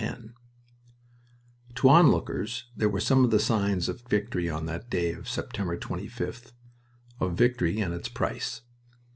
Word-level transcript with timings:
X 0.03 0.19
To 1.75 1.87
onlookers 1.89 2.65
there 2.75 2.89
were 2.89 2.99
some 2.99 3.23
of 3.23 3.29
the 3.29 3.37
signs 3.39 3.87
of 3.87 4.01
victory 4.01 4.49
on 4.49 4.65
that 4.65 4.89
day 4.89 5.11
of 5.13 5.29
September 5.29 5.77
25th 5.77 6.53
of 7.19 7.33
victory 7.37 7.79
and 7.79 7.93
its 7.93 8.09
price. 8.09 8.61